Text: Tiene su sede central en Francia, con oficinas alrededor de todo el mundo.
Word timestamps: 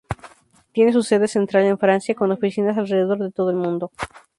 Tiene 0.71 0.93
su 0.93 1.03
sede 1.03 1.27
central 1.27 1.63
en 1.65 1.77
Francia, 1.77 2.15
con 2.15 2.31
oficinas 2.31 2.75
alrededor 2.75 3.19
de 3.19 3.29
todo 3.29 3.51
el 3.51 3.57
mundo. 3.57 3.91